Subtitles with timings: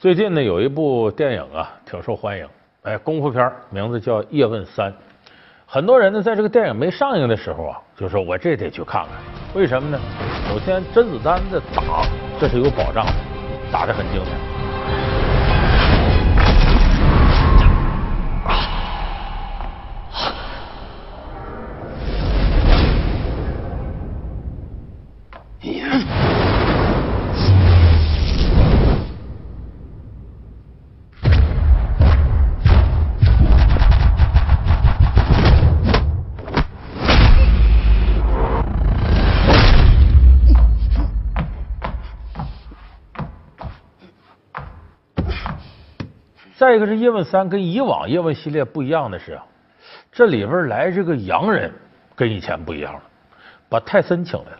[0.00, 2.46] 最近呢，有一部电影啊，挺受欢迎，
[2.82, 4.92] 哎，功夫片名字叫《叶问三》。
[5.66, 9.10] 很多人呢，在这个电影没上映的时候啊，就说我这得去看看。
[9.54, 9.98] 为什么呢？
[10.48, 11.82] 首先，甄子丹的打
[12.38, 13.12] 这是有保障的，
[13.72, 14.30] 打得很精彩。
[46.58, 49.44] 再一个是叶问三跟以往叶问系列不一样的是啊，
[50.10, 51.72] 这里边来这个洋人
[52.16, 53.00] 跟以前不一样了，
[53.68, 54.58] 把泰森请来了。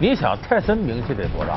[0.00, 1.56] 你想泰森名气得多大？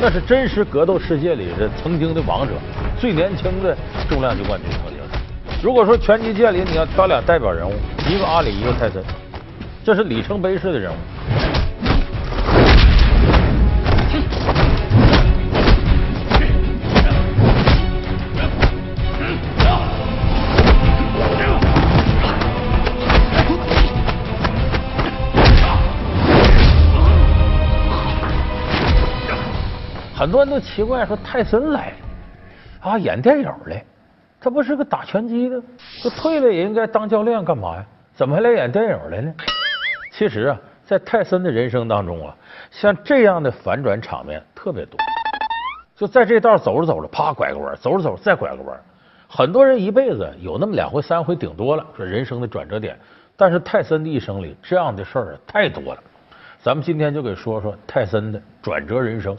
[0.00, 2.54] 那是真实格斗世界里的曾经的王者，
[2.98, 3.76] 最年轻的
[4.08, 4.68] 重量级冠军。
[5.62, 7.72] 如果说拳击界里你要挑俩代表人物，
[8.08, 9.00] 一个阿里，一个泰森，
[9.84, 10.96] 这是里程碑式的人物。
[30.18, 31.92] 很多人都奇怪说泰森来
[32.80, 33.84] 啊演电影来，
[34.40, 35.62] 他不是个打拳击的，
[36.02, 37.86] 这退了也应该当教练干嘛呀？
[38.16, 39.32] 怎么还来演电影来呢？
[40.10, 42.34] 其实啊，在泰森的人生当中啊，
[42.72, 44.98] 像这样的反转场面特别多。
[45.94, 48.76] 就在这道走着走着，啪拐个弯，走着走着再拐个弯。
[49.28, 52.98] 很多人一辈子有那么两回三回顶多了，说人生的转折点。
[53.36, 56.02] 但是泰森的一生里这样的事儿太多了。
[56.60, 59.36] 咱们今天就给说说泰森的转折人生。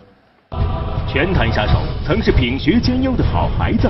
[1.11, 3.89] 拳坛杀手曾是品学兼优的好孩子，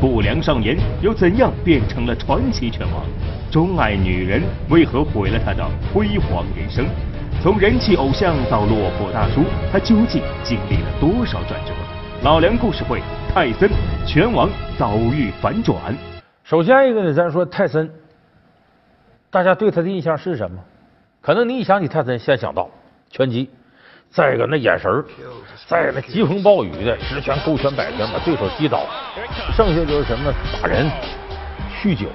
[0.00, 3.04] 不良少年又怎样变成了传奇拳王？
[3.48, 5.64] 钟爱女人为何毁了他的
[5.94, 6.84] 辉煌人生？
[7.40, 11.72] 从人气偶像到落魄大叔，他究竟经历了多少转折？
[12.24, 13.00] 老梁故事会，
[13.32, 13.70] 泰森
[14.04, 15.96] 拳王遭遇反转。
[16.42, 17.88] 首先一个呢，咱说泰森，
[19.30, 20.58] 大家对他的印象是什么？
[21.20, 22.68] 可能你一想起泰森，先想到
[23.10, 23.48] 拳击。
[24.10, 25.04] 再一个那眼神儿，
[25.66, 28.86] 再一个那疾风暴雨的十拳勾拳摆拳把对手击倒，
[29.56, 30.90] 剩下就是什么打人、
[31.80, 32.08] 酗酒、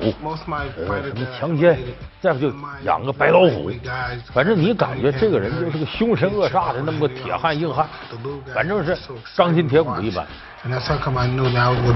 [0.88, 1.78] 呃什么强奸，
[2.20, 2.52] 再不就
[2.84, 3.72] 养个白老虎。
[4.34, 7.88] 反正你感觉这个人就是个凶神恶煞的那么个铁汉硬汉，
[8.53, 8.98] 反正是
[9.38, 10.26] 钢筋铁骨一般。